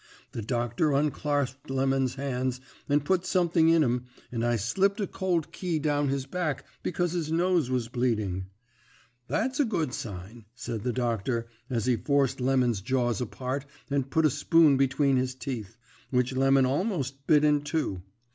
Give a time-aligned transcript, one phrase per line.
[0.31, 2.59] The doctor unclarsped Lemon's hands
[2.89, 7.11] and put something in 'em, and I slipped a cold key down his back because
[7.11, 8.47] his nose was bleeding.
[9.27, 14.25] "'That's a good sign,' said the doctor, as he forced Lemon's jaws apart and put
[14.25, 15.77] a spoon between his teeth,
[16.09, 18.01] which Lemon almost bit in two.